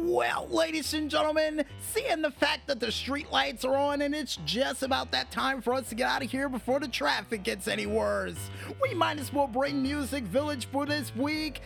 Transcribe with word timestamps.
Well, 0.00 0.46
ladies 0.48 0.94
and 0.94 1.10
gentlemen, 1.10 1.64
seeing 1.80 2.22
the 2.22 2.30
fact 2.30 2.68
that 2.68 2.78
the 2.78 2.92
street 2.92 3.32
lights 3.32 3.64
are 3.64 3.76
on 3.76 4.00
and 4.02 4.14
it's 4.14 4.38
just 4.44 4.84
about 4.84 5.10
that 5.10 5.32
time 5.32 5.60
for 5.60 5.74
us 5.74 5.88
to 5.88 5.96
get 5.96 6.08
out 6.08 6.22
of 6.22 6.30
here 6.30 6.48
before 6.48 6.78
the 6.78 6.86
traffic 6.86 7.42
gets 7.42 7.66
any 7.66 7.84
worse, 7.84 8.38
we 8.80 8.94
might 8.94 9.18
as 9.18 9.32
well 9.32 9.48
bring 9.48 9.82
Music 9.82 10.22
Village 10.22 10.66
for 10.66 10.86
this 10.86 11.14
week 11.16 11.62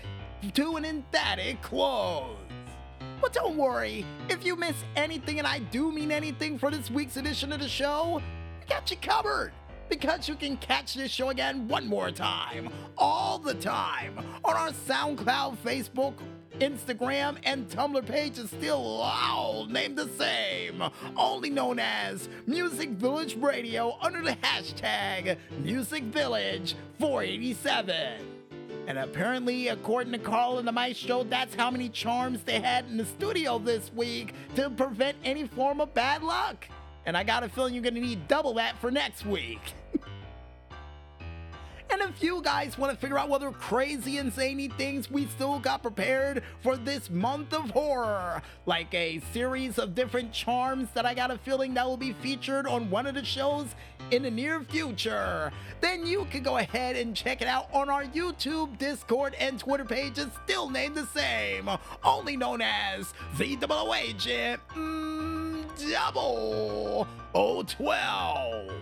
to 0.55 0.77
an 0.77 0.87
emphatic 0.87 1.61
close. 1.61 2.39
But 3.21 3.35
don't 3.35 3.57
worry, 3.57 4.07
if 4.31 4.47
you 4.47 4.57
miss 4.57 4.77
anything, 4.97 5.39
and 5.39 5.47
I 5.47 5.59
do 5.59 5.93
mean 5.93 6.11
anything 6.11 6.59
for 6.59 6.71
this 6.71 6.91
week's 6.91 7.19
edition 7.19 7.53
of 7.53 7.61
the 7.61 7.69
show, 7.69 8.23
we 8.61 8.67
got 8.67 8.91
you 8.91 8.97
covered. 8.97 9.53
Because 9.89 10.29
you 10.29 10.35
can 10.35 10.57
catch 10.57 10.95
this 10.95 11.11
show 11.11 11.29
again 11.31 11.69
one 11.69 11.87
more 11.87 12.11
time, 12.11 12.71
all 12.97 13.39
the 13.39 13.55
time, 13.55 14.19
on 14.45 14.55
our 14.55 14.71
SoundCloud, 14.71 15.57
Facebook, 15.59 16.15
Instagram, 16.61 17.37
and 17.45 17.69
Tumblr 17.69 18.07
page 18.07 18.39
is 18.39 18.51
still 18.51 19.01
all 19.03 19.67
named 19.67 19.97
the 19.97 20.09
same, 20.19 20.83
only 21.17 21.51
known 21.51 21.79
as 21.79 22.29
Music 22.47 22.91
Village 22.91 23.37
Radio 23.37 23.97
under 24.01 24.23
the 24.23 24.37
hashtag 24.43 25.37
Music 25.63 26.03
Village 26.05 26.75
487. 26.99 27.97
And 28.87 28.99
apparently, 28.99 29.69
according 29.69 30.13
to 30.13 30.19
Carl 30.19 30.59
and 30.59 30.67
the 30.67 30.73
Maestro, 30.73 31.25
that's 31.25 31.55
how 31.55 31.71
many 31.71 31.89
charms 31.89 32.43
they 32.43 32.61
had 32.61 32.87
in 32.87 32.97
the 32.97 33.05
studio 33.05 33.59
this 33.59 33.93
week 33.95 34.35
to 34.57 34.71
prevent 34.71 35.17
any 35.25 35.47
form 35.47 35.81
of 35.81 35.95
bad 35.95 36.23
luck. 36.23 36.67
And 37.05 37.17
I 37.17 37.25
got 37.25 37.43
a 37.43 37.49
feeling 37.49 37.75
you're 37.75 37.83
gonna 37.83 38.01
need 38.01 38.29
double 38.29 38.55
that 38.55 38.79
for 38.79 38.91
next 38.91 39.27
week. 39.27 39.61
And 41.93 42.01
if 42.01 42.23
you 42.23 42.41
guys 42.41 42.79
want 42.79 42.91
to 42.91 42.99
figure 42.99 43.19
out 43.19 43.31
are 43.43 43.53
crazy 43.53 44.17
and 44.17 44.33
zany 44.33 44.69
things 44.69 45.11
we 45.11 45.27
still 45.27 45.59
got 45.59 45.83
prepared 45.83 46.43
for 46.63 46.79
this 46.79 47.11
month 47.11 47.53
of 47.53 47.69
horror, 47.69 48.41
like 48.65 48.95
a 48.95 49.21
series 49.35 49.79
of 49.79 49.95
different 49.95 50.33
charms 50.33 50.89
that 50.95 51.05
I 51.05 51.13
got 51.13 51.31
a 51.31 51.37
feeling 51.37 51.75
that 51.75 51.87
will 51.87 51.99
be 51.99 52.15
featured 52.15 52.67
on 52.67 52.89
one 52.89 53.07
of 53.07 53.15
the 53.15 53.25
shows 53.25 53.67
in 54.11 54.23
the 54.23 54.31
near 54.31 54.63
future, 54.63 55.53
then 55.83 56.07
you 56.07 56.27
can 56.31 56.43
go 56.43 56.57
ahead 56.57 56.97
and 56.97 57.15
check 57.15 57.43
it 57.43 57.49
out 57.49 57.69
on 57.75 57.91
our 57.91 58.05
YouTube, 58.05 58.79
Discord, 58.79 59.35
and 59.39 59.59
Twitter 59.59 59.85
pages, 59.85 60.29
still 60.45 60.71
named 60.71 60.95
the 60.95 61.07
same, 61.09 61.69
only 62.05 62.39
known 62.39 62.63
as 62.63 63.13
the 63.37 63.55
Double 63.57 63.95
Agent. 63.95 64.63
Mm, 64.75 65.12
Double 65.79 67.07
012. 67.33 68.73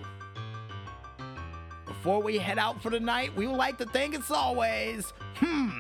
Before 1.87 2.23
we 2.23 2.39
head 2.39 2.59
out 2.59 2.83
for 2.83 2.91
the 2.91 3.01
night, 3.01 3.35
we 3.37 3.47
would 3.47 3.57
like 3.57 3.79
to 3.79 3.87
thank, 3.87 4.15
as 4.15 4.31
always, 4.31 5.13
hmm, 5.37 5.71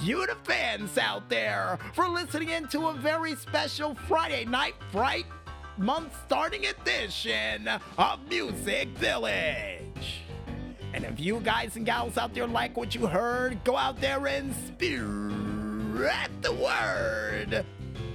you 0.00 0.26
the 0.26 0.36
fans 0.44 0.96
out 0.96 1.28
there 1.28 1.78
for 1.92 2.08
listening 2.08 2.48
in 2.48 2.66
to 2.68 2.88
a 2.88 2.94
very 2.94 3.34
special 3.34 3.94
Friday 3.94 4.44
Night 4.44 4.74
Fright 4.90 5.26
month 5.76 6.14
starting 6.26 6.66
edition 6.66 7.68
of 7.98 8.28
Music 8.28 8.88
Village. 8.96 10.22
And 10.92 11.04
if 11.04 11.20
you 11.20 11.40
guys 11.40 11.76
and 11.76 11.86
gals 11.86 12.18
out 12.18 12.34
there 12.34 12.46
like 12.46 12.76
what 12.76 12.94
you 12.94 13.06
heard, 13.06 13.62
go 13.64 13.76
out 13.76 14.00
there 14.00 14.26
and 14.26 14.54
spread 14.54 16.30
the 16.42 16.52
word. 16.52 17.64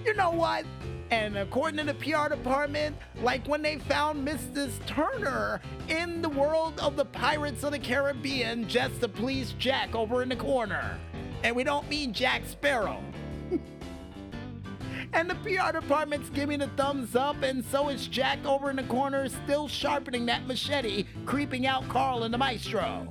You 0.06 0.14
know 0.14 0.32
what? 0.32 0.66
And 1.12 1.38
according 1.38 1.78
to 1.78 1.84
the 1.84 1.94
PR 1.94 2.30
department, 2.30 2.96
like 3.22 3.48
when 3.48 3.62
they 3.62 3.78
found 3.78 4.28
Mrs. 4.28 4.84
Turner 4.88 5.62
in 5.88 6.22
the 6.22 6.30
world 6.30 6.80
of 6.80 6.96
the 6.96 7.06
Pirates 7.06 7.64
of 7.64 7.72
the 7.72 7.80
Caribbean 7.80 8.68
just 8.68 9.02
to 9.02 9.08
please 9.08 9.54
Jack 9.60 9.94
over 9.94 10.24
in 10.24 10.30
the 10.30 10.36
corner. 10.36 11.00
And 11.44 11.56
we 11.56 11.64
don't 11.64 11.88
mean 11.88 12.12
Jack 12.12 12.42
Sparrow. 12.48 13.04
and 15.14 15.30
the 15.30 15.36
PR 15.36 15.72
department's 15.72 16.30
giving 16.32 16.62
a 16.62 16.68
thumbs 16.70 17.16
up, 17.16 17.44
and 17.44 17.64
so 17.66 17.90
is 17.90 18.08
Jack 18.08 18.44
over 18.44 18.72
in 18.72 18.76
the 18.78 18.84
corner, 18.84 19.30
still 19.30 19.68
sharpening 19.68 20.26
that 20.26 20.48
machete, 20.48 21.06
creeping 21.26 21.68
out 21.68 21.88
Carl 21.88 22.24
and 22.24 22.34
the 22.34 22.38
maestro. 22.38 23.08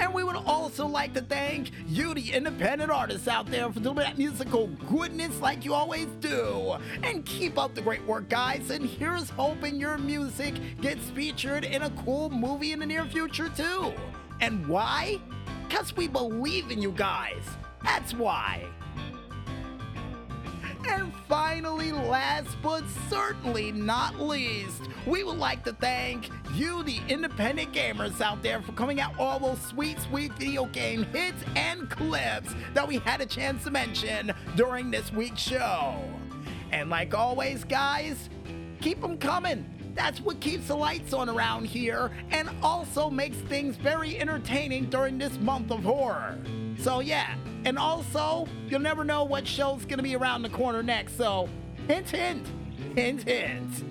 And 0.00 0.14
we 0.14 0.24
would 0.24 0.36
also 0.36 0.86
like 0.86 1.12
to 1.14 1.20
thank 1.20 1.70
you, 1.86 2.14
the 2.14 2.32
independent 2.32 2.90
artists 2.90 3.28
out 3.28 3.46
there, 3.46 3.70
for 3.70 3.80
doing 3.80 3.96
that 3.96 4.16
musical 4.16 4.68
goodness 4.88 5.38
like 5.40 5.64
you 5.64 5.74
always 5.74 6.06
do. 6.20 6.76
And 7.02 7.24
keep 7.26 7.58
up 7.58 7.74
the 7.74 7.82
great 7.82 8.04
work, 8.06 8.28
guys. 8.30 8.70
And 8.70 8.84
here's 8.84 9.28
hoping 9.28 9.76
your 9.76 9.98
music 9.98 10.54
gets 10.80 11.04
featured 11.10 11.64
in 11.64 11.82
a 11.82 11.90
cool 11.90 12.30
movie 12.30 12.72
in 12.72 12.78
the 12.78 12.86
near 12.86 13.04
future, 13.04 13.50
too. 13.50 13.92
And 14.40 14.66
why? 14.66 15.20
Because 15.68 15.94
we 15.94 16.08
believe 16.08 16.70
in 16.70 16.80
you 16.80 16.92
guys. 16.92 17.42
That's 17.84 18.14
why. 18.14 18.66
And 20.88 21.12
finally, 21.28 21.92
last 22.10 22.56
but 22.60 22.82
certainly 23.08 23.70
not 23.70 24.18
least, 24.18 24.82
we 25.06 25.22
would 25.22 25.38
like 25.38 25.62
to 25.62 25.72
thank 25.74 26.28
you, 26.54 26.82
the 26.82 26.98
independent 27.08 27.72
gamers 27.72 28.20
out 28.20 28.42
there, 28.42 28.60
for 28.60 28.72
coming 28.72 29.00
out 29.00 29.16
all 29.16 29.38
those 29.38 29.60
sweet, 29.62 29.96
sweet 30.00 30.32
video 30.32 30.66
game 30.66 31.04
hits 31.04 31.44
and 31.54 31.88
clips 31.88 32.52
that 32.74 32.86
we 32.86 32.98
had 32.98 33.20
a 33.20 33.26
chance 33.26 33.62
to 33.62 33.70
mention 33.70 34.32
during 34.56 34.90
this 34.90 35.12
week's 35.12 35.40
show. 35.40 36.02
And 36.72 36.90
like 36.90 37.14
always, 37.14 37.62
guys, 37.62 38.28
keep 38.80 39.00
them 39.00 39.16
coming. 39.16 39.64
That's 39.94 40.20
what 40.20 40.40
keeps 40.40 40.66
the 40.66 40.76
lights 40.76 41.12
on 41.12 41.28
around 41.28 41.66
here 41.66 42.10
and 42.32 42.50
also 42.60 43.08
makes 43.08 43.36
things 43.36 43.76
very 43.76 44.18
entertaining 44.18 44.86
during 44.90 45.16
this 45.16 45.38
month 45.38 45.70
of 45.70 45.84
horror. 45.84 46.38
So, 46.76 46.98
yeah, 47.00 47.36
and 47.64 47.78
also, 47.78 48.48
you'll 48.66 48.80
never 48.80 49.04
know 49.04 49.22
what 49.22 49.46
show's 49.46 49.84
gonna 49.84 50.02
be 50.02 50.16
around 50.16 50.42
the 50.42 50.48
corner 50.48 50.82
next, 50.82 51.16
so 51.16 51.48
hint, 51.90 52.10
hint, 52.10 52.46
hint, 52.94 53.22
hint. 53.24 53.84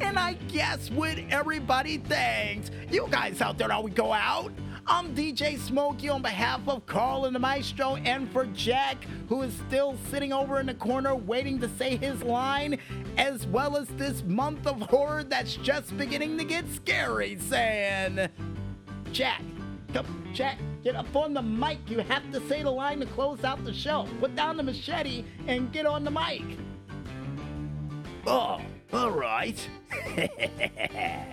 and 0.00 0.16
I 0.16 0.34
guess 0.46 0.90
with 0.90 1.18
everybody 1.28 1.98
thanks, 1.98 2.70
you 2.88 3.08
guys 3.10 3.40
out 3.40 3.58
there 3.58 3.68
we 3.82 3.90
go 3.90 4.12
out. 4.12 4.52
I'm 4.86 5.12
DJ 5.12 5.58
Smokey 5.58 6.08
on 6.08 6.22
behalf 6.22 6.60
of 6.68 6.86
Carl 6.86 7.24
and 7.24 7.34
the 7.34 7.40
Maestro 7.40 7.96
and 7.96 8.30
for 8.30 8.46
Jack, 8.46 9.04
who 9.28 9.42
is 9.42 9.52
still 9.66 9.96
sitting 10.08 10.32
over 10.32 10.60
in 10.60 10.66
the 10.66 10.74
corner 10.74 11.16
waiting 11.16 11.58
to 11.60 11.68
say 11.70 11.96
his 11.96 12.22
line, 12.22 12.78
as 13.16 13.44
well 13.48 13.76
as 13.76 13.88
this 13.88 14.22
month 14.22 14.68
of 14.68 14.80
horror 14.82 15.24
that's 15.24 15.56
just 15.56 15.96
beginning 15.96 16.38
to 16.38 16.44
get 16.44 16.64
scary, 16.72 17.36
saying, 17.40 18.28
Jack, 19.12 19.42
come, 19.92 20.24
Jack, 20.32 20.58
get 20.82 20.96
up 20.96 21.14
on 21.14 21.34
the 21.34 21.42
mic. 21.42 21.78
You 21.88 21.98
have 21.98 22.30
to 22.32 22.40
say 22.48 22.62
the 22.62 22.70
line 22.70 23.00
to 23.00 23.06
close 23.06 23.44
out 23.44 23.64
the 23.64 23.72
show. 23.72 24.06
Put 24.20 24.34
down 24.34 24.56
the 24.56 24.62
machete 24.62 25.24
and 25.46 25.72
get 25.72 25.86
on 25.86 26.04
the 26.04 26.10
mic. 26.10 26.42
Oh, 28.26 28.60
all 28.92 29.10
right. 29.10 29.68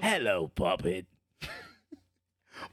Hello, 0.00 0.48
puppet. 0.54 1.06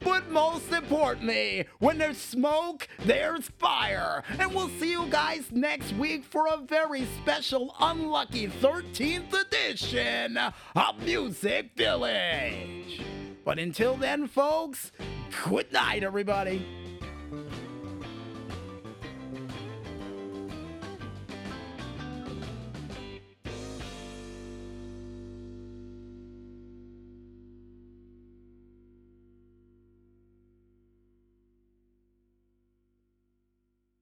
But 0.00 0.30
most 0.30 0.72
importantly, 0.72 1.66
when 1.78 1.98
there's 1.98 2.18
smoke, 2.18 2.88
there's 3.00 3.48
fire. 3.58 4.24
And 4.38 4.54
we'll 4.54 4.70
see 4.80 4.90
you 4.90 5.06
guys 5.08 5.52
next 5.52 5.92
week 5.94 6.24
for 6.24 6.46
a 6.46 6.56
very 6.56 7.06
special 7.22 7.74
unlucky 7.78 8.48
13th 8.48 9.32
edition 9.32 10.38
of 10.38 11.04
Music 11.04 11.72
Village. 11.76 13.02
But 13.44 13.58
until 13.58 13.96
then, 13.96 14.26
folks, 14.26 14.90
good 15.44 15.70
night, 15.70 16.02
everybody. 16.02 16.66